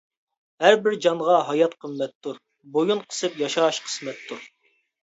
ھەر 0.63 0.77
بىر 0.87 0.95
جانغا 1.07 1.35
ھايات 1.51 1.77
قىممەتتۇر، 1.85 2.43
بويۇن 2.79 3.07
قىسىپ 3.07 3.41
ياشاش 3.45 3.87
قىسمەتتۇر. 3.89 4.47